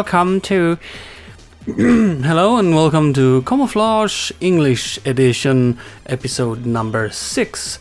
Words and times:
welcome 0.00 0.40
to. 0.40 0.78
hello 1.66 2.56
and 2.56 2.74
welcome 2.74 3.12
to 3.12 3.42
Camouflage 3.42 4.32
English 4.40 4.98
Edition, 5.04 5.76
episode 6.06 6.64
number 6.64 7.10
6. 7.10 7.78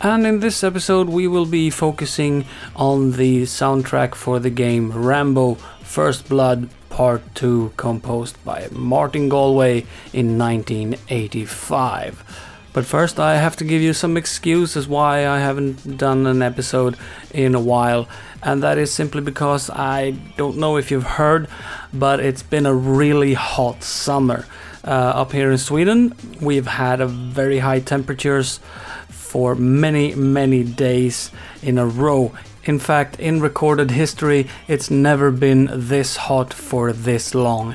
And 0.00 0.24
in 0.24 0.38
this 0.38 0.62
episode, 0.62 1.08
we 1.08 1.26
will 1.26 1.44
be 1.44 1.70
focusing 1.70 2.44
on 2.76 3.12
the 3.12 3.42
soundtrack 3.42 4.14
for 4.14 4.38
the 4.38 4.48
game 4.48 4.92
Rambo 4.92 5.56
First 5.82 6.28
Blood 6.28 6.68
Part 6.88 7.34
2, 7.34 7.72
composed 7.76 8.36
by 8.44 8.68
Martin 8.70 9.28
Galway 9.28 9.80
in 10.12 10.38
1985. 10.38 12.45
But 12.76 12.84
first, 12.84 13.18
I 13.18 13.38
have 13.38 13.56
to 13.56 13.64
give 13.64 13.80
you 13.80 13.94
some 13.94 14.18
excuses 14.18 14.86
why 14.86 15.26
I 15.26 15.38
haven't 15.38 15.96
done 15.96 16.26
an 16.26 16.42
episode 16.42 16.98
in 17.32 17.54
a 17.54 17.58
while, 17.58 18.06
and 18.42 18.62
that 18.62 18.76
is 18.76 18.92
simply 18.92 19.22
because 19.22 19.70
I 19.70 20.10
don't 20.36 20.58
know 20.58 20.76
if 20.76 20.90
you've 20.90 21.16
heard, 21.16 21.48
but 21.94 22.20
it's 22.20 22.42
been 22.42 22.66
a 22.66 22.74
really 22.74 23.32
hot 23.32 23.82
summer. 23.82 24.44
Uh, 24.84 24.90
up 24.90 25.32
here 25.32 25.50
in 25.50 25.56
Sweden, 25.56 26.14
we've 26.38 26.66
had 26.66 27.00
very 27.08 27.60
high 27.60 27.80
temperatures 27.80 28.60
for 29.08 29.54
many, 29.54 30.14
many 30.14 30.62
days 30.62 31.30
in 31.62 31.78
a 31.78 31.86
row. 31.86 32.32
In 32.64 32.78
fact, 32.78 33.18
in 33.18 33.40
recorded 33.40 33.92
history, 33.92 34.48
it's 34.68 34.90
never 34.90 35.30
been 35.30 35.70
this 35.72 36.16
hot 36.16 36.52
for 36.52 36.92
this 36.92 37.34
long. 37.34 37.74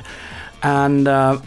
And 0.62 1.08
uh, 1.08 1.40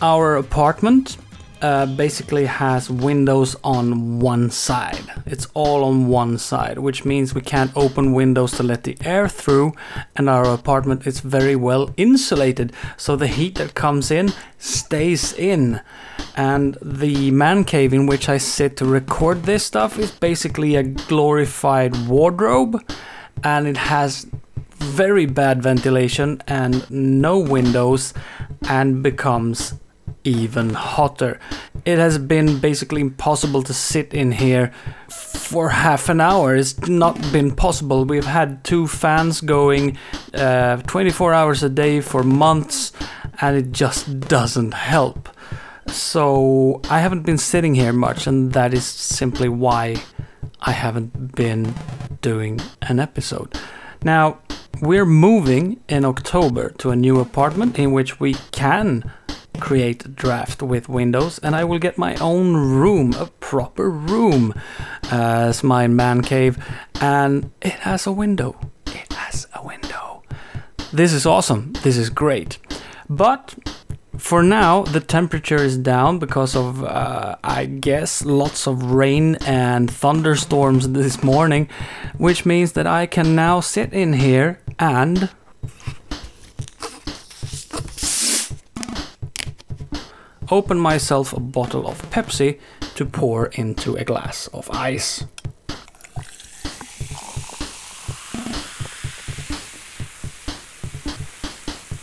our 0.00 0.36
apartment 0.36 1.18
uh, 1.62 1.86
basically 1.86 2.46
has 2.46 2.90
windows 2.90 3.54
on 3.62 4.18
one 4.18 4.50
side. 4.50 5.06
It's 5.24 5.46
all 5.54 5.84
on 5.84 6.08
one 6.08 6.36
side, 6.36 6.78
which 6.78 7.04
means 7.04 7.34
we 7.34 7.40
can't 7.40 7.70
open 7.76 8.12
windows 8.12 8.52
to 8.52 8.64
let 8.64 8.82
the 8.82 8.96
air 9.04 9.28
through, 9.28 9.72
and 10.16 10.28
our 10.28 10.44
apartment 10.52 11.06
is 11.06 11.20
very 11.20 11.54
well 11.54 11.94
insulated, 11.96 12.72
so 12.96 13.14
the 13.14 13.28
heat 13.28 13.54
that 13.54 13.74
comes 13.74 14.10
in 14.10 14.32
stays 14.58 15.32
in. 15.32 15.80
And 16.36 16.76
the 16.82 17.30
man 17.30 17.62
cave 17.64 17.92
in 17.94 18.06
which 18.06 18.28
I 18.28 18.38
sit 18.38 18.76
to 18.78 18.84
record 18.84 19.44
this 19.44 19.64
stuff 19.64 19.98
is 19.98 20.10
basically 20.10 20.74
a 20.74 20.82
glorified 20.82 22.08
wardrobe, 22.08 22.82
and 23.44 23.68
it 23.68 23.76
has 23.76 24.26
very 24.82 25.26
bad 25.26 25.62
ventilation 25.62 26.42
and 26.48 26.90
no 26.90 27.38
windows 27.38 28.12
and 28.68 29.00
becomes 29.00 29.74
even 30.24 30.70
hotter. 30.74 31.40
It 31.84 31.98
has 31.98 32.18
been 32.18 32.58
basically 32.58 33.00
impossible 33.00 33.62
to 33.64 33.74
sit 33.74 34.14
in 34.14 34.32
here 34.32 34.72
for 35.08 35.70
half 35.70 36.08
an 36.08 36.20
hour. 36.20 36.56
It's 36.56 36.78
not 36.88 37.20
been 37.32 37.54
possible. 37.54 38.04
We've 38.04 38.24
had 38.24 38.64
two 38.64 38.86
fans 38.86 39.40
going 39.40 39.98
uh, 40.34 40.76
24 40.82 41.34
hours 41.34 41.62
a 41.62 41.68
day 41.68 42.00
for 42.00 42.22
months, 42.22 42.92
and 43.40 43.56
it 43.56 43.72
just 43.72 44.20
doesn't 44.20 44.74
help. 44.74 45.28
So 45.88 46.80
I 46.88 47.00
haven't 47.00 47.22
been 47.22 47.38
sitting 47.38 47.74
here 47.74 47.92
much, 47.92 48.26
and 48.26 48.52
that 48.52 48.72
is 48.72 48.84
simply 48.84 49.48
why 49.48 49.96
I 50.60 50.72
haven't 50.72 51.34
been 51.34 51.74
doing 52.20 52.60
an 52.82 53.00
episode. 53.00 53.58
Now, 54.04 54.38
we're 54.80 55.06
moving 55.06 55.80
in 55.88 56.04
October 56.04 56.70
to 56.78 56.90
a 56.90 56.96
new 56.96 57.20
apartment 57.20 57.78
in 57.78 57.92
which 57.92 58.18
we 58.18 58.34
can 58.52 59.10
create 59.62 60.16
draft 60.16 60.60
with 60.60 60.88
Windows, 60.88 61.38
and 61.38 61.54
I 61.54 61.62
will 61.62 61.78
get 61.78 61.96
my 61.96 62.16
own 62.16 62.56
room, 62.56 63.14
a 63.14 63.26
proper 63.38 63.88
room, 63.88 64.52
as 65.10 65.62
my 65.62 65.86
man 65.86 66.20
cave, 66.20 66.58
and 67.00 67.52
it 67.60 67.78
has 67.86 68.04
a 68.04 68.12
window. 68.12 68.56
It 68.86 69.12
has 69.12 69.46
a 69.54 69.64
window. 69.64 70.24
This 70.92 71.12
is 71.12 71.24
awesome. 71.24 71.72
This 71.84 71.96
is 71.96 72.10
great. 72.10 72.58
But 73.08 73.54
for 74.18 74.42
now, 74.42 74.82
the 74.82 75.00
temperature 75.00 75.62
is 75.62 75.78
down 75.78 76.18
because 76.18 76.56
of, 76.56 76.82
uh, 76.82 77.36
I 77.44 77.66
guess, 77.66 78.24
lots 78.24 78.66
of 78.66 78.90
rain 78.90 79.36
and 79.46 79.88
thunderstorms 79.88 80.88
this 80.88 81.22
morning, 81.22 81.68
which 82.18 82.44
means 82.44 82.72
that 82.72 82.88
I 82.88 83.06
can 83.06 83.36
now 83.36 83.60
sit 83.60 83.92
in 83.92 84.14
here 84.14 84.58
and 84.80 85.30
open 90.52 90.78
myself 90.78 91.32
a 91.32 91.40
bottle 91.40 91.88
of 91.88 91.98
Pepsi 92.10 92.60
to 92.94 93.06
pour 93.06 93.46
into 93.46 93.96
a 93.96 94.04
glass 94.04 94.48
of 94.48 94.68
ice. 94.70 95.24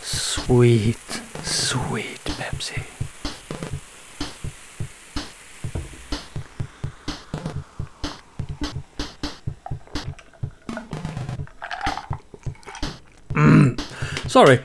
Sweet, 0.02 0.96
sweet 1.44 2.24
Pepsi. 2.24 2.82
Mm. 13.32 13.80
Sorry. 14.28 14.60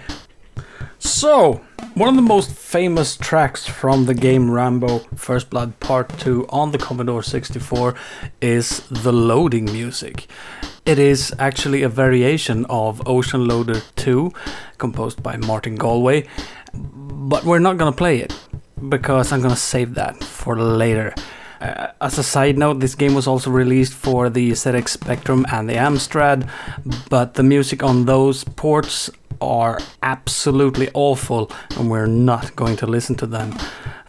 So, 0.98 1.62
one 1.96 2.10
of 2.10 2.16
the 2.16 2.22
most 2.22 2.52
famous 2.52 3.16
tracks 3.16 3.66
from 3.66 4.06
the 4.06 4.14
game 4.14 4.52
Rambo 4.52 5.00
First 5.16 5.50
Blood 5.50 5.80
Part 5.80 6.10
2 6.20 6.46
on 6.50 6.72
the 6.72 6.78
Commodore 6.78 7.24
64 7.24 7.96
is 8.42 8.82
the 8.90 9.14
loading 9.14 9.64
music. 9.64 10.28
It 10.86 11.00
is 11.00 11.34
actually 11.40 11.84
a 11.84 11.90
variation 11.90 12.66
of 12.66 13.02
Ocean 13.08 13.48
Loader 13.48 13.82
2, 13.96 14.30
composed 14.78 15.24
by 15.24 15.38
Martin 15.38 15.76
Galway, 15.76 16.28
but 16.74 17.46
we're 17.46 17.60
not 17.60 17.78
gonna 17.78 17.94
play 17.94 18.20
it 18.20 18.38
because 18.90 19.32
I'm 19.32 19.42
gonna 19.42 19.56
save 19.56 19.94
that 19.94 20.22
for 20.22 20.60
later. 20.60 21.16
Uh, 21.62 21.88
as 22.02 22.18
a 22.18 22.24
side 22.24 22.58
note, 22.58 22.82
this 22.82 22.96
game 22.96 23.14
was 23.16 23.26
also 23.26 23.50
released 23.50 23.94
for 23.94 24.30
the 24.30 24.52
ZX 24.52 24.90
Spectrum 24.90 25.46
and 25.50 25.70
the 25.70 25.76
Amstrad, 25.76 26.50
but 27.10 27.36
the 27.36 27.44
music 27.44 27.84
on 27.84 28.04
those 28.04 28.44
ports 28.44 29.10
are 29.42 29.80
absolutely 30.02 30.90
awful 30.94 31.52
and 31.78 31.90
we're 31.90 32.08
not 32.08 32.56
going 32.56 32.78
to 32.78 32.88
listen 32.88 33.16
to 33.16 33.26
them. 33.26 33.58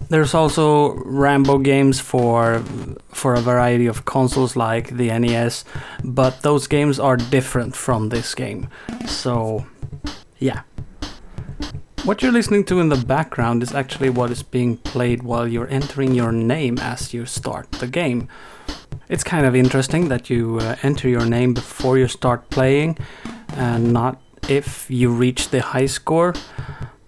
There's 0.08 0.34
also 0.34 0.94
Rambo 1.04 1.58
games 1.58 2.00
for 2.00 2.62
for 3.08 3.34
a 3.34 3.40
variety 3.40 3.86
of 3.86 4.04
consoles 4.04 4.54
like 4.54 4.90
the 4.90 5.08
NES, 5.18 5.64
but 6.04 6.42
those 6.42 6.66
games 6.66 7.00
are 7.00 7.16
different 7.16 7.74
from 7.74 8.10
this 8.10 8.34
game. 8.34 8.68
So, 9.06 9.66
yeah. 10.38 10.62
What 12.04 12.22
you're 12.22 12.30
listening 12.30 12.64
to 12.66 12.78
in 12.78 12.88
the 12.88 13.04
background 13.04 13.64
is 13.64 13.74
actually 13.74 14.10
what 14.10 14.30
is 14.30 14.44
being 14.44 14.76
played 14.76 15.24
while 15.24 15.48
you're 15.48 15.68
entering 15.68 16.14
your 16.14 16.30
name 16.30 16.78
as 16.78 17.12
you 17.12 17.26
start 17.26 17.72
the 17.72 17.88
game. 17.88 18.28
It's 19.08 19.24
kind 19.24 19.44
of 19.44 19.56
interesting 19.56 20.08
that 20.08 20.30
you 20.30 20.58
uh, 20.60 20.76
enter 20.84 21.08
your 21.08 21.26
name 21.26 21.52
before 21.54 21.98
you 21.98 22.06
start 22.06 22.48
playing 22.50 22.98
and 23.56 23.92
not 23.92 24.20
if 24.48 24.90
you 24.90 25.10
reach 25.10 25.50
the 25.50 25.60
high 25.60 25.86
score. 25.86 26.34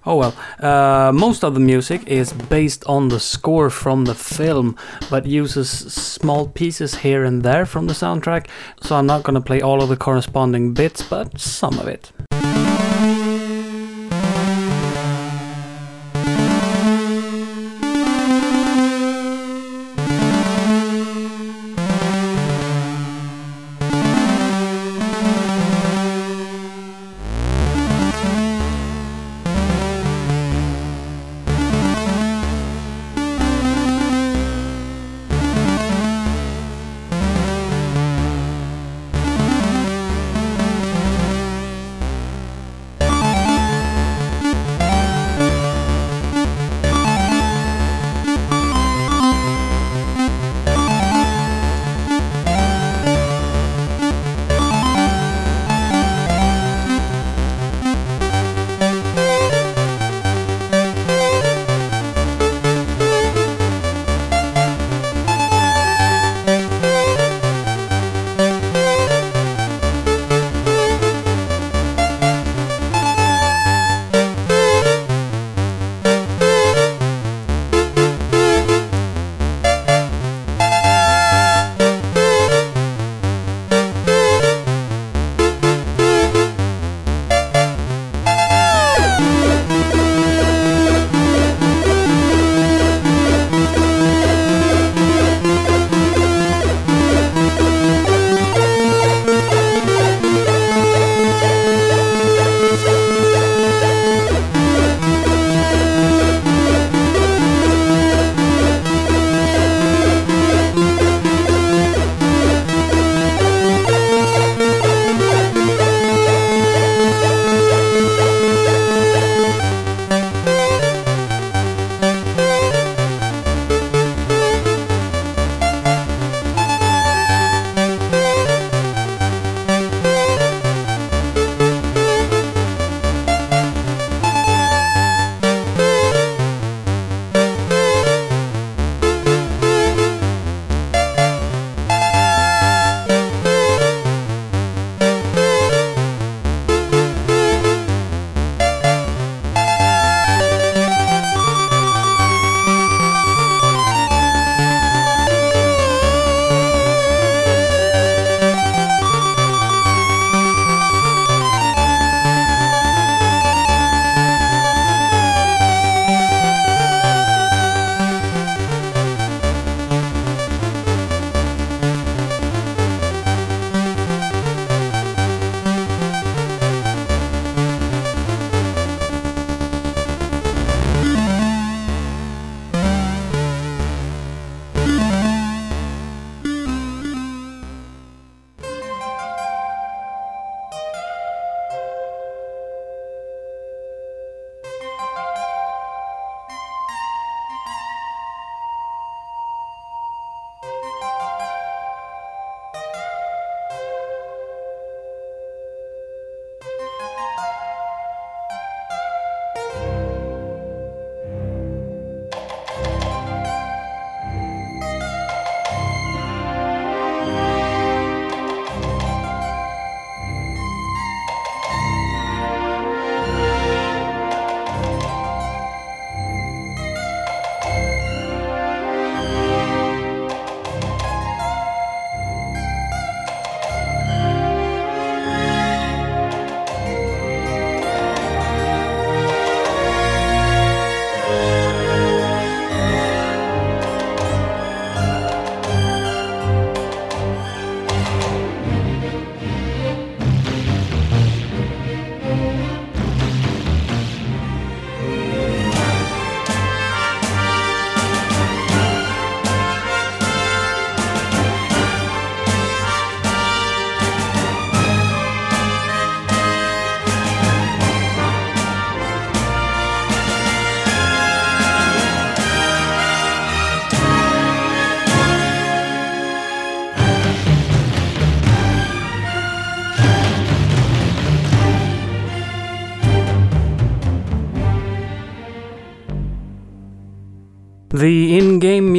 Oh 0.06 0.16
well, 0.16 0.34
uh, 0.60 1.12
most 1.12 1.44
of 1.44 1.54
the 1.54 1.60
music 1.60 2.06
is 2.06 2.32
based 2.32 2.84
on 2.86 3.08
the 3.08 3.20
score 3.20 3.68
from 3.68 4.04
the 4.06 4.14
film, 4.14 4.76
but 5.10 5.26
uses 5.26 5.68
small 5.68 6.48
pieces 6.48 6.94
here 6.94 7.24
and 7.24 7.42
there 7.42 7.66
from 7.66 7.88
the 7.88 7.94
soundtrack, 7.94 8.46
so 8.80 8.96
I'm 8.96 9.06
not 9.06 9.22
gonna 9.22 9.40
play 9.42 9.60
all 9.60 9.82
of 9.82 9.88
the 9.88 9.96
corresponding 9.96 10.72
bits, 10.72 11.02
but 11.02 11.38
some 11.38 11.78
of 11.78 11.88
it. 11.88 12.10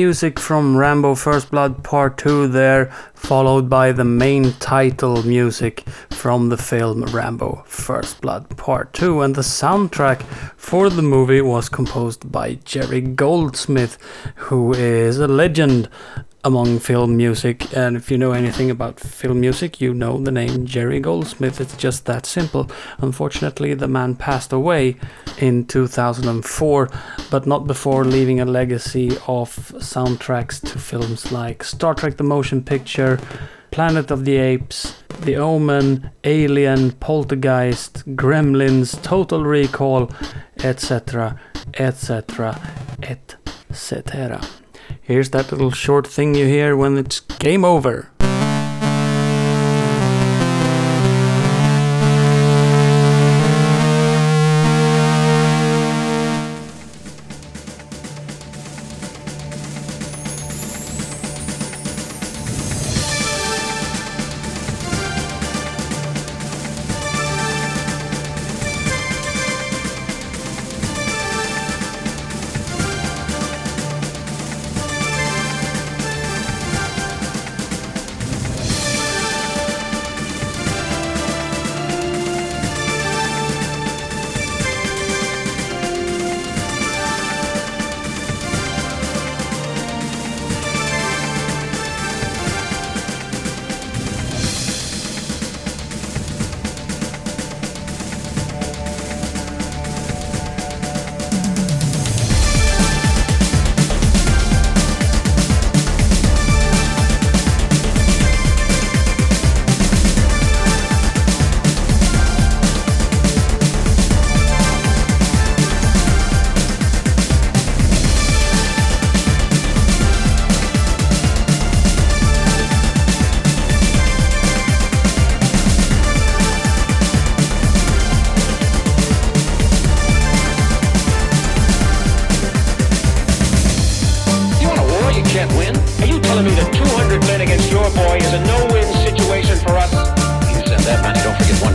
Music 0.10 0.40
from 0.40 0.76
Rambo 0.76 1.14
First 1.14 1.52
Blood 1.52 1.84
Part 1.84 2.18
2 2.18 2.48
there, 2.48 2.88
followed 3.14 3.70
by 3.70 3.92
the 3.92 4.04
main 4.04 4.54
title 4.54 5.22
music 5.22 5.82
from 6.10 6.50
the 6.50 6.58
film 6.58 7.04
Rambo 7.04 7.64
First 7.68 8.20
Blood 8.20 8.58
Part 8.58 8.92
2. 8.94 9.22
And 9.22 9.36
the 9.36 9.44
soundtrack 9.44 10.24
for 10.58 10.90
the 10.90 11.04
movie 11.04 11.42
was 11.42 11.70
composed 11.70 12.32
by 12.32 12.56
Jerry 12.66 13.02
Goldsmith, 13.02 14.00
who 14.48 14.74
is 14.74 15.20
a 15.20 15.28
legend 15.28 15.90
among 16.44 16.80
film 16.80 17.18
music. 17.18 17.76
And 17.76 17.98
if 17.98 18.10
you 18.10 18.18
know 18.18 18.32
anything 18.32 18.72
about 18.72 19.00
film 19.00 19.42
music, 19.42 19.82
you 19.82 19.94
know 19.94 20.18
the 20.20 20.32
name 20.32 20.66
Jerry 20.66 21.00
Goldsmith. 21.00 21.60
It's 21.60 21.76
just 21.76 22.06
that 22.06 22.26
simple. 22.26 22.70
Unfortunately, 23.00 23.74
the 23.74 23.88
man 23.88 24.16
passed 24.16 24.54
away 24.54 24.96
in 25.38 25.66
2004, 25.66 26.90
but 27.30 27.46
not 27.46 27.68
before 27.68 28.06
leaving 28.06 28.40
a 28.40 28.46
legacy 28.46 29.10
of 29.28 29.56
soundtracks 29.80 30.62
to 30.72 30.80
films 30.80 31.32
like 31.32 31.64
Star 31.64 31.94
Trek 31.94 32.18
the 32.18 32.24
Motion 32.24 32.64
Picture, 32.64 33.20
Planet 33.72 34.10
of 34.10 34.26
the 34.26 34.38
Apes, 34.38 34.96
The 35.22 35.36
Omen, 35.36 36.10
Alien, 36.24 36.92
Poltergeist, 36.94 38.16
Gremlins, 38.16 39.02
Total 39.04 39.44
Recall, 39.44 40.10
etc., 40.64 41.40
etc., 41.78 42.60
etc. 43.04 44.42
Here's 45.02 45.30
that 45.32 45.52
little 45.52 45.72
short 45.72 46.08
thing 46.08 46.36
you 46.36 46.46
hear 46.46 46.76
when 46.76 46.98
it's 46.98 47.20
game 47.20 47.66
over. 47.66 48.10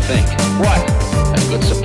think. 0.06 0.28
What? 0.60 0.80
A 1.34 1.48
good 1.48 1.64
support. 1.64 1.83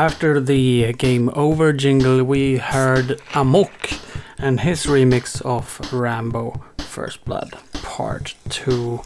After 0.00 0.40
the 0.40 0.94
Game 0.94 1.28
Over 1.34 1.74
jingle, 1.74 2.24
we 2.24 2.56
heard 2.56 3.20
Amok 3.34 3.90
and 4.38 4.58
his 4.60 4.86
remix 4.86 5.42
of 5.42 5.92
Rambo 5.92 6.58
First 6.78 7.22
Blood 7.26 7.52
Part 7.82 8.34
2, 8.48 9.02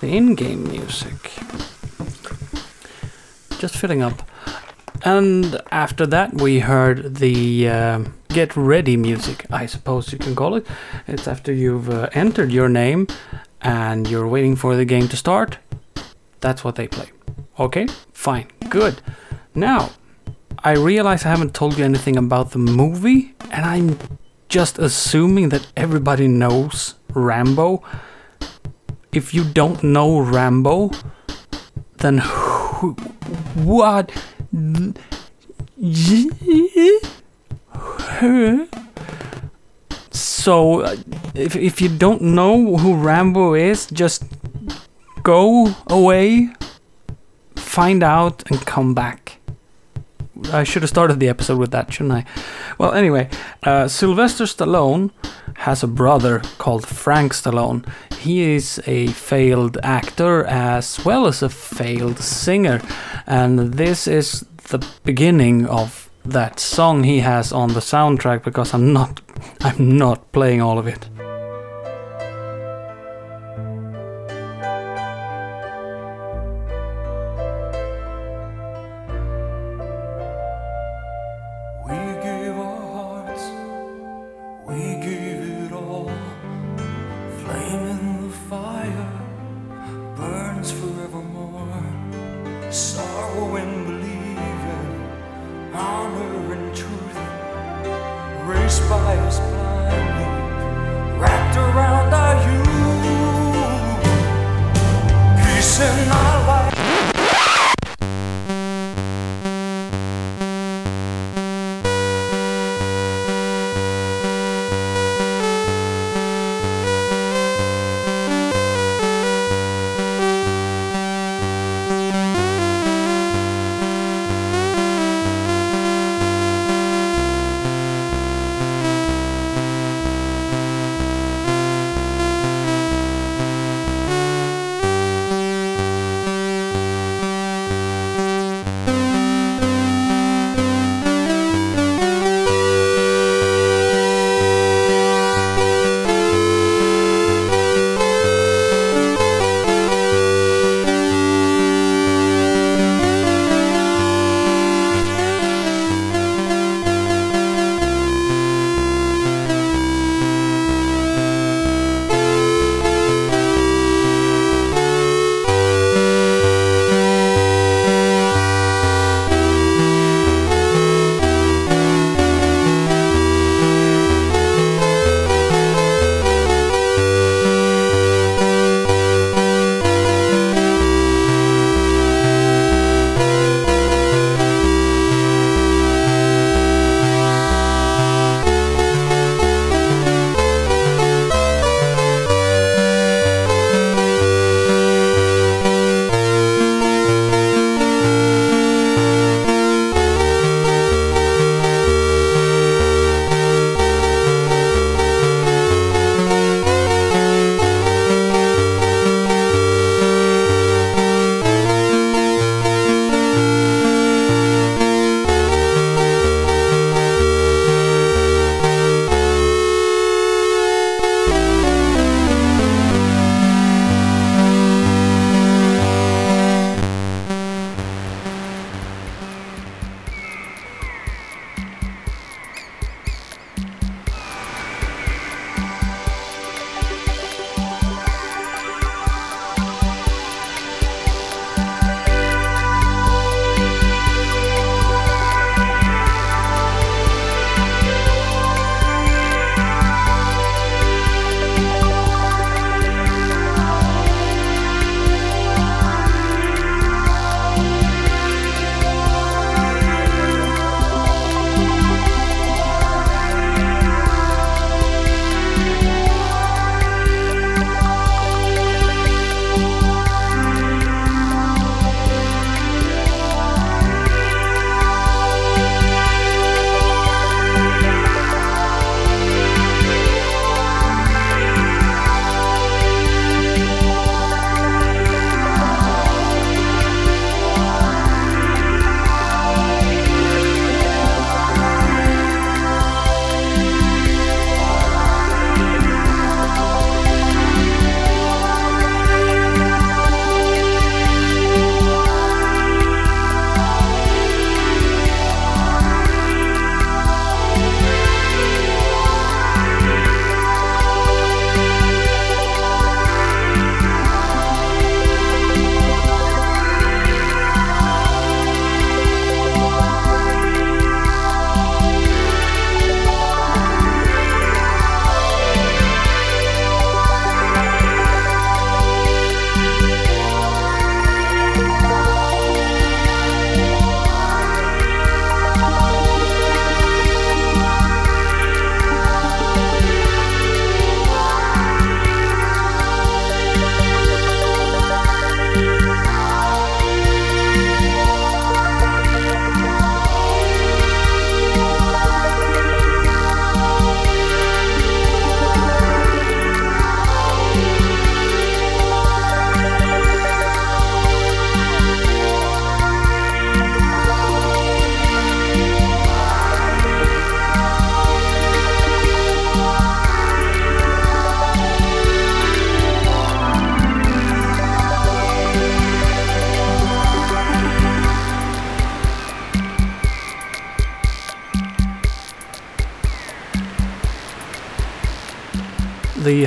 the 0.00 0.08
in 0.08 0.34
game 0.34 0.64
music. 0.68 1.30
Just 3.60 3.76
filling 3.76 4.02
up. 4.02 4.28
And 5.04 5.60
after 5.70 6.04
that, 6.06 6.34
we 6.34 6.58
heard 6.58 7.14
the 7.14 7.68
uh, 7.68 8.04
get 8.30 8.56
ready 8.56 8.96
music, 8.96 9.46
I 9.52 9.66
suppose 9.66 10.12
you 10.12 10.18
can 10.18 10.34
call 10.34 10.56
it. 10.56 10.66
It's 11.06 11.28
after 11.28 11.52
you've 11.52 11.88
uh, 11.88 12.08
entered 12.12 12.50
your 12.50 12.68
name 12.68 13.06
and 13.60 14.10
you're 14.10 14.26
waiting 14.26 14.56
for 14.56 14.74
the 14.74 14.84
game 14.84 15.06
to 15.10 15.16
start. 15.16 15.58
That's 16.40 16.64
what 16.64 16.74
they 16.74 16.88
play. 16.88 17.10
Okay, 17.56 17.86
fine, 18.12 18.48
good. 18.68 19.00
Now, 19.54 19.90
I 20.64 20.72
realize 20.72 21.26
I 21.26 21.28
haven't 21.28 21.54
told 21.54 21.76
you 21.76 21.84
anything 21.84 22.16
about 22.16 22.52
the 22.52 22.58
movie, 22.58 23.34
and 23.50 23.64
I'm 23.66 23.98
just 24.48 24.78
assuming 24.78 25.50
that 25.50 25.66
everybody 25.76 26.28
knows 26.28 26.94
Rambo. 27.12 27.82
If 29.12 29.34
you 29.34 29.44
don't 29.44 29.82
know 29.82 30.20
Rambo, 30.20 30.92
then 31.98 32.18
who, 32.18 32.92
what? 33.56 34.10
So, 40.12 40.80
uh, 40.80 40.96
if, 41.34 41.56
if 41.56 41.80
you 41.80 41.88
don't 41.88 42.22
know 42.22 42.76
who 42.78 42.94
Rambo 42.94 43.54
is, 43.54 43.86
just 43.86 44.24
go 45.22 45.74
away, 45.88 46.48
find 47.56 48.02
out, 48.02 48.42
and 48.50 48.60
come 48.64 48.94
back. 48.94 49.41
I 50.50 50.64
should 50.64 50.82
have 50.82 50.90
started 50.90 51.20
the 51.20 51.28
episode 51.28 51.58
with 51.58 51.70
that, 51.70 51.92
shouldn't 51.92 52.12
I? 52.14 52.24
Well, 52.78 52.92
anyway, 52.92 53.28
uh, 53.62 53.88
Sylvester 53.88 54.44
Stallone 54.44 55.10
has 55.56 55.82
a 55.82 55.86
brother 55.86 56.40
called 56.58 56.86
Frank 56.86 57.32
Stallone. 57.32 57.86
He 58.14 58.54
is 58.54 58.80
a 58.86 59.08
failed 59.08 59.78
actor 59.82 60.44
as 60.44 61.04
well 61.04 61.26
as 61.26 61.42
a 61.42 61.48
failed 61.48 62.18
singer, 62.18 62.80
and 63.26 63.74
this 63.74 64.06
is 64.06 64.44
the 64.68 64.84
beginning 65.04 65.66
of 65.66 66.10
that 66.24 66.60
song 66.60 67.04
he 67.04 67.20
has 67.20 67.52
on 67.52 67.74
the 67.74 67.80
soundtrack 67.80 68.44
because 68.44 68.72
I'm 68.74 68.92
not 68.92 69.20
I'm 69.60 69.96
not 69.96 70.32
playing 70.32 70.60
all 70.62 70.78
of 70.78 70.86
it. 70.86 71.08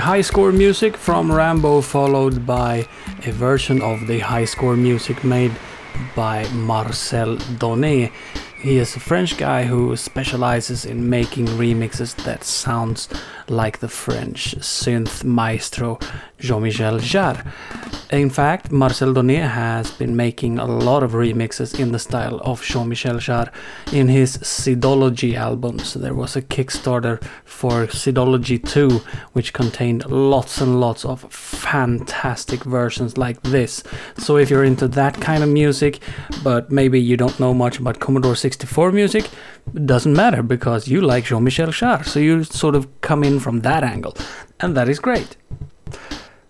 High 0.06 0.22
score 0.22 0.52
music 0.52 0.98
from 0.98 1.32
Rambo, 1.32 1.82
followed 1.82 2.46
by 2.46 2.88
a 3.26 3.32
version 3.32 3.82
of 3.82 4.06
the 4.06 4.20
high 4.20 4.46
score 4.46 4.76
music 4.78 5.24
made 5.24 5.52
by 6.16 6.48
Marcel 6.50 7.38
Donné. 7.58 8.12
He 8.62 8.78
is 8.78 8.96
a 8.96 9.00
French 9.00 9.36
guy 9.36 9.64
who 9.64 9.98
specializes 9.98 10.86
in 10.86 11.10
making 11.10 11.48
remixes 11.48 12.16
that 12.24 12.44
sounds 12.44 13.10
like 13.50 13.80
the 13.80 13.88
French 13.88 14.56
synth 14.60 15.24
maestro 15.24 15.98
Jean-Michel 16.38 17.00
Jarre. 17.00 17.44
In 18.12 18.30
fact, 18.30 18.72
Marcel 18.72 19.14
Donné 19.14 19.50
has 19.50 19.90
been 19.90 20.16
making 20.16 20.60
a 20.60 20.66
lot 20.66 21.02
of 21.02 21.14
remixes 21.14 21.80
in 21.80 21.92
the 21.92 21.98
style 21.98 22.40
of 22.44 22.62
Jean-Michel 22.62 23.16
Jarre 23.16 23.52
in 23.92 24.08
his 24.08 24.38
Sidology 24.38 25.36
albums. 25.36 25.96
There 25.96 26.14
was 26.14 26.36
a 26.36 26.44
Kickstarter 26.44 27.22
for 27.46 27.88
Sidology 27.88 28.64
2, 28.64 29.02
which 29.34 29.54
contained 29.54 30.06
lots 30.06 30.62
and 30.62 30.80
lots 30.80 31.04
of 31.04 31.22
fantastic 31.34 32.64
versions 32.64 33.18
like 33.18 33.42
this. 33.42 33.82
So 34.18 34.38
if 34.38 34.52
you're 34.52 34.64
into 34.64 34.88
that 34.90 35.20
kind 35.20 35.44
of 35.44 35.50
music, 35.50 36.00
but 36.44 36.72
maybe 36.72 37.02
you 37.02 37.18
don't 37.18 37.40
know 37.40 37.56
much 37.56 37.80
about 37.80 38.00
Commodore 38.00 38.36
64 38.36 38.92
music, 38.92 39.30
it 39.74 39.88
doesn't 39.88 40.14
matter 40.14 40.44
because 40.44 40.88
you 40.88 41.02
like 41.02 41.26
Jean-Michel 41.26 41.70
Jarre, 41.70 42.06
so 42.06 42.20
you 42.20 42.44
sort 42.44 42.76
of 42.76 43.02
come 43.02 43.24
in 43.24 43.40
from 43.40 43.62
that 43.62 43.84
angle, 43.84 44.16
and 44.60 44.78
that 44.78 44.88
is 44.88 45.00
great. 45.00 45.38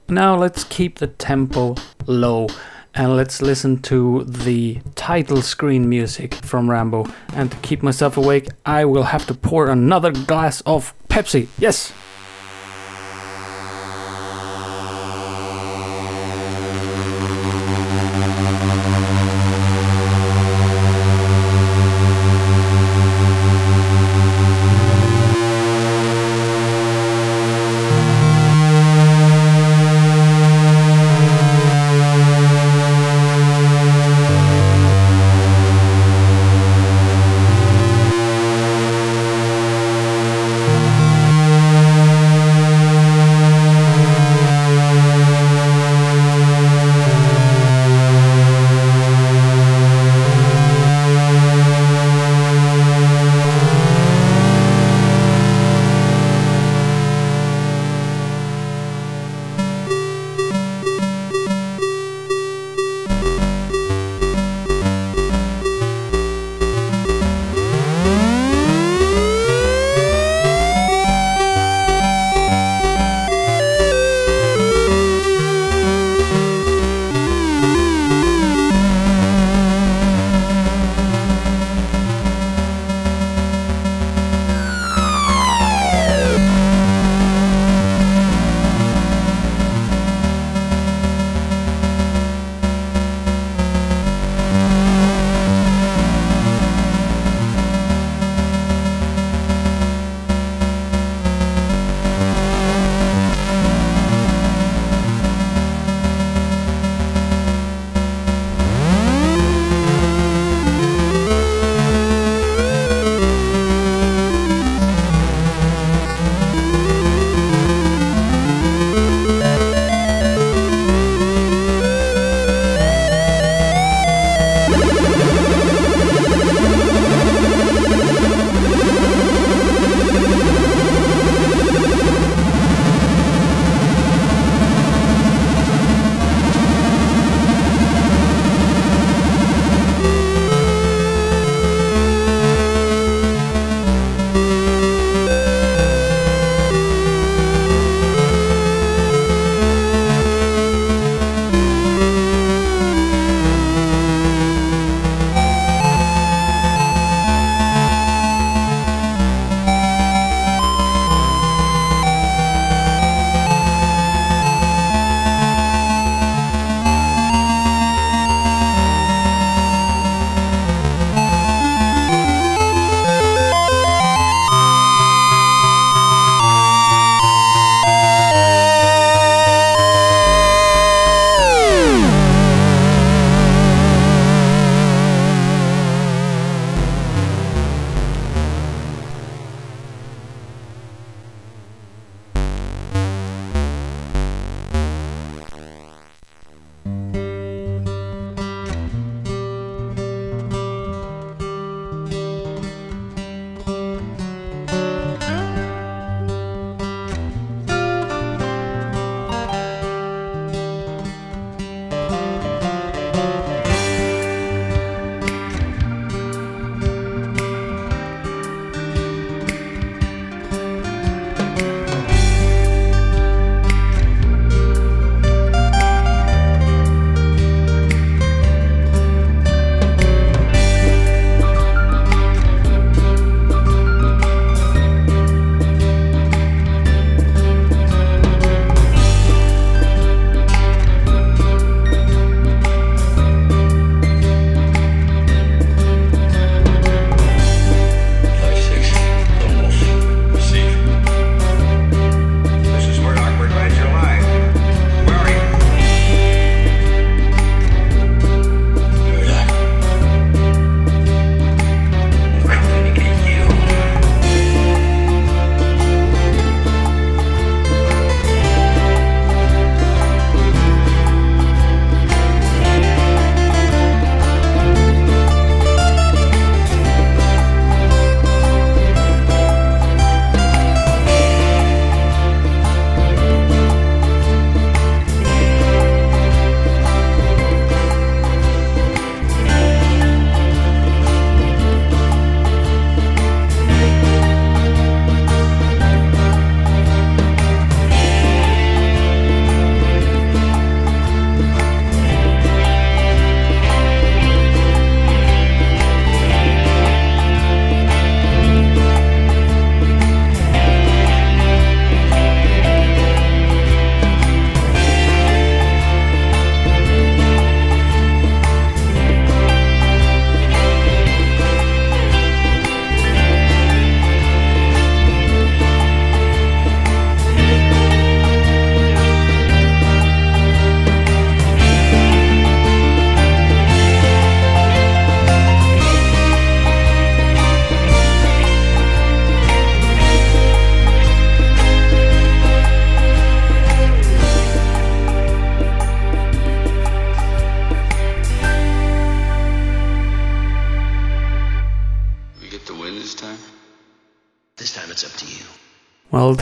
Now 0.07 0.35
let's 0.35 0.63
keep 0.63 0.99
the 0.99 1.07
tempo 1.07 1.75
low 2.05 2.47
and 2.93 3.15
let's 3.15 3.41
listen 3.41 3.81
to 3.81 4.23
the 4.23 4.79
title 4.93 5.41
screen 5.41 5.89
music 5.89 6.35
from 6.35 6.69
Rambo. 6.69 7.07
And 7.33 7.51
to 7.51 7.57
keep 7.57 7.81
myself 7.83 8.15
awake, 8.15 8.49
I 8.65 8.85
will 8.85 9.03
have 9.03 9.25
to 9.27 9.33
pour 9.33 9.67
another 9.67 10.11
glass 10.11 10.61
of 10.61 10.93
Pepsi. 11.09 11.47
Yes! 11.57 11.91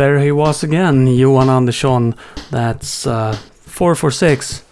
There 0.04 0.20
he 0.20 0.34
was 0.34 0.64
again, 0.64 1.08
Johan 1.08 1.50
Andersson. 1.50 2.14
That's 2.52 3.08
uh, 3.08 3.32
446, 3.32 4.66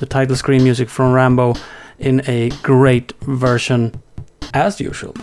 the 0.00 0.06
title 0.06 0.34
screen 0.34 0.64
music 0.64 0.88
from 0.88 1.12
Rambo, 1.12 1.54
in 2.00 2.22
a 2.26 2.50
great 2.64 3.12
version, 3.20 4.02
as 4.52 4.80
usual. 4.80 5.14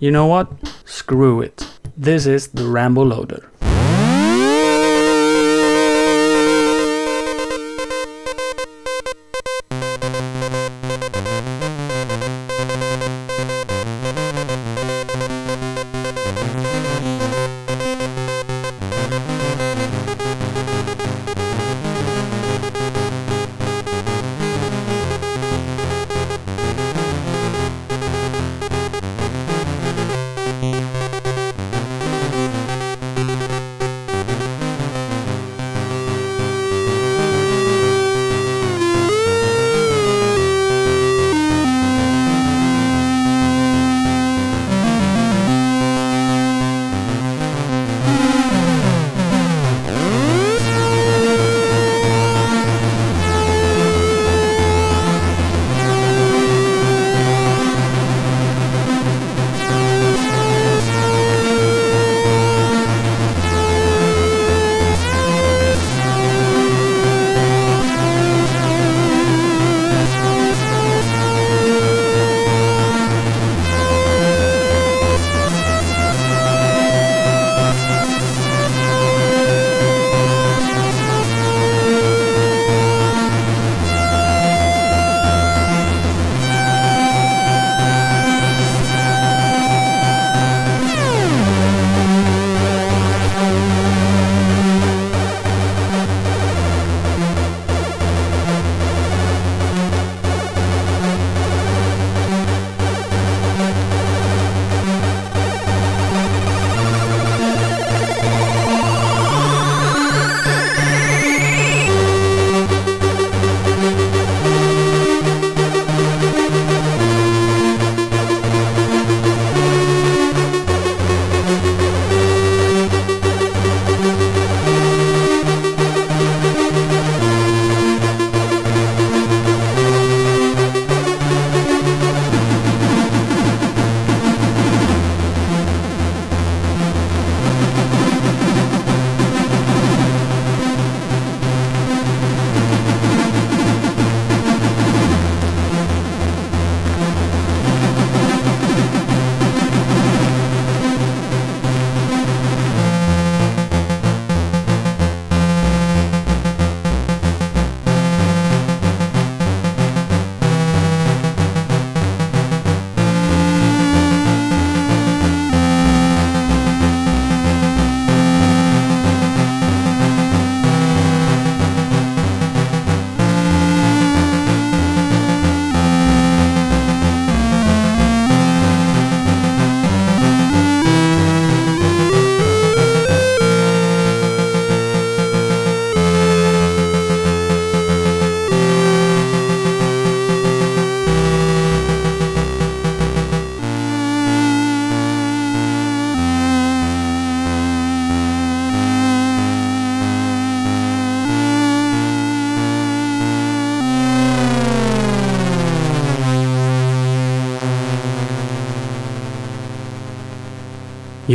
You 0.00 0.10
know 0.10 0.26
what? 0.26 0.48
Screw 0.86 1.40
it. 1.40 1.68
This 1.96 2.26
is 2.26 2.48
the 2.48 2.66
Rambo 2.66 3.04
Loader. 3.04 3.48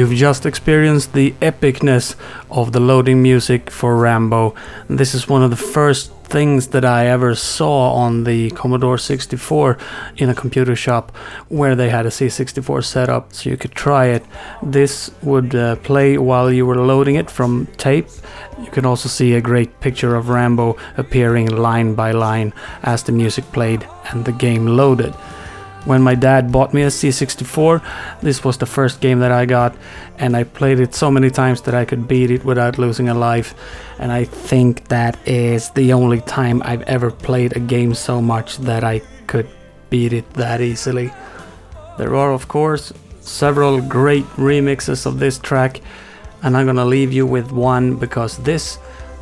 You've 0.03 0.15
just 0.15 0.45
experienced 0.45 1.13
the 1.13 1.31
epicness 1.41 2.17
of 2.51 2.73
the 2.73 2.81
loading 2.81 3.23
music 3.23 3.69
for 3.69 3.95
Rambo. 3.95 4.53
This 4.89 5.15
is 5.15 5.29
one 5.29 5.41
of 5.41 5.49
the 5.49 5.55
first 5.55 6.11
things 6.25 6.67
that 6.75 6.83
I 6.83 7.07
ever 7.07 7.35
saw 7.35 7.93
on 7.93 8.25
the 8.25 8.51
Commodore 8.51 8.97
64 8.97 9.77
in 10.17 10.29
a 10.29 10.35
computer 10.35 10.75
shop 10.75 11.15
where 11.47 11.73
they 11.73 11.89
had 11.89 12.05
a 12.05 12.09
C64 12.09 12.83
setup 12.83 13.31
so 13.31 13.49
you 13.49 13.55
could 13.55 13.75
try 13.75 14.07
it. 14.07 14.25
This 14.61 15.09
would 15.21 15.55
uh, 15.55 15.77
play 15.77 16.17
while 16.17 16.51
you 16.51 16.65
were 16.65 16.85
loading 16.85 17.15
it 17.15 17.31
from 17.31 17.67
tape. 17.77 18.07
You 18.61 18.71
can 18.71 18.85
also 18.85 19.07
see 19.07 19.35
a 19.35 19.41
great 19.41 19.79
picture 19.79 20.17
of 20.17 20.27
Rambo 20.27 20.75
appearing 20.97 21.47
line 21.47 21.95
by 21.95 22.11
line 22.11 22.51
as 22.81 23.03
the 23.03 23.13
music 23.13 23.45
played 23.53 23.87
and 24.11 24.25
the 24.25 24.33
game 24.33 24.67
loaded 24.67 25.13
when 25.85 26.01
my 26.01 26.15
dad 26.15 26.51
bought 26.51 26.73
me 26.73 26.83
a 26.83 26.87
C64. 26.87 27.81
This 28.21 28.43
was 28.43 28.57
the 28.57 28.65
first 28.65 29.01
game 29.01 29.19
that 29.19 29.31
I 29.31 29.45
got, 29.45 29.75
and 30.17 30.35
I 30.35 30.43
played 30.43 30.79
it 30.79 30.95
so 30.95 31.11
many 31.11 31.29
times 31.29 31.61
that 31.61 31.75
I 31.75 31.85
could 31.85 32.07
beat 32.07 32.31
it 32.31 32.45
without 32.45 32.77
losing 32.77 33.09
a 33.09 33.13
life. 33.13 33.53
And 33.99 34.11
I 34.11 34.25
think 34.25 34.87
that 34.87 35.17
is 35.27 35.69
the 35.71 35.93
only 35.93 36.21
time 36.21 36.61
I've 36.65 36.83
ever 36.83 37.11
played 37.11 37.55
a 37.55 37.59
game 37.59 37.93
so 37.93 38.21
much 38.21 38.57
that 38.59 38.83
I 38.83 39.01
could 39.27 39.47
beat 39.89 40.13
it 40.13 40.33
that 40.33 40.61
easily. 40.61 41.11
There 41.97 42.15
are, 42.15 42.31
of 42.31 42.47
course, 42.47 42.91
several 43.21 43.81
great 43.81 44.25
remixes 44.37 45.05
of 45.05 45.19
this 45.19 45.37
track, 45.37 45.81
and 46.41 46.57
I'm 46.57 46.65
gonna 46.65 46.85
leave 46.85 47.13
you 47.13 47.25
with 47.25 47.51
one 47.51 47.95
because 47.95 48.37
this 48.37 48.79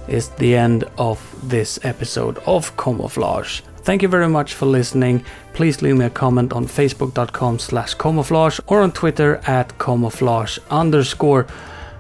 is 0.08 0.30
the 0.30 0.56
end 0.56 0.84
of 0.97 1.19
this 1.43 1.80
episode 1.84 2.38
of 2.45 2.76
Camouflage. 2.78 3.62
Thank 3.84 4.02
you 4.02 4.08
very 4.08 4.28
much 4.28 4.54
for 4.54 4.65
listening. 4.65 5.24
Please 5.54 5.82
leave 5.82 5.98
me 5.98 6.06
a 6.06 6.10
comment 6.10 6.54
on 6.54 6.66
facebook.com 6.66 7.60
slash 7.60 7.94
camouflage 7.96 8.60
or 8.68 8.82
on 8.82 8.92
Twitter 8.92 9.42
at 9.46 9.78
camouflage 9.78 10.58
underscore. 10.70 11.46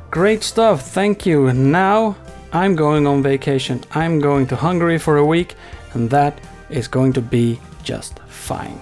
Great 0.09 0.43
stuff, 0.43 0.81
thank 0.91 1.25
you. 1.25 1.51
Now 1.53 2.15
I'm 2.53 2.75
going 2.75 3.07
on 3.07 3.23
vacation. 3.23 3.81
I'm 3.91 4.19
going 4.19 4.47
to 4.47 4.55
Hungary 4.55 4.97
for 4.97 5.17
a 5.17 5.25
week, 5.25 5.55
and 5.93 6.09
that 6.09 6.39
is 6.69 6.87
going 6.87 7.13
to 7.13 7.21
be 7.21 7.59
just 7.83 8.19
fine. 8.27 8.79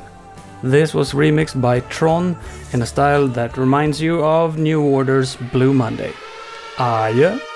This 0.64 0.94
was 0.94 1.14
remixed 1.14 1.62
by 1.62 1.80
Tron 1.82 2.38
in 2.74 2.82
a 2.82 2.86
style 2.86 3.28
that 3.30 3.58
reminds 3.58 4.02
you 4.02 4.24
of 4.24 4.58
New 4.58 4.82
Order's 4.82 5.36
Blue 5.52 5.74
Monday. 5.74 6.14
Adjö! 6.78 7.49